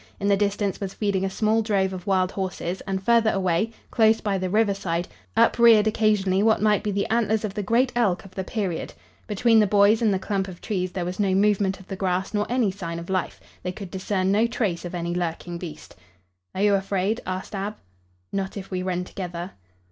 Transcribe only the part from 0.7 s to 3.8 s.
was feeding a small drove of wild horses and, farther away,